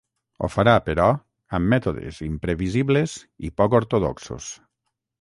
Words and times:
Ho 0.45 0.47
farà 0.53 0.71
però, 0.85 1.05
amb 1.59 1.71
mètodes 1.75 2.23
imprevisibles 2.31 3.17
i 3.51 3.55
poc 3.63 3.81
ortodoxos. 3.85 4.53